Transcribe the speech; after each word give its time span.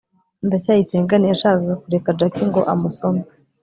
ndacyayisenga 0.47 1.13
ntiyashakaga 1.17 1.73
kureka 1.83 2.17
jaki 2.19 2.41
ngo 2.49 2.61
amusome 2.73 3.21